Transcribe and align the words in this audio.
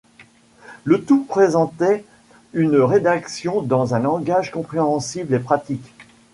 Le 0.83 1.03
tout 1.05 1.25
présentait 1.25 2.03
une 2.53 2.77
rédaction 2.77 3.61
dans 3.61 3.93
un 3.93 3.99
langage 3.99 4.49
compréhensible 4.49 5.35
et 5.35 5.39
pratique. 5.39 5.93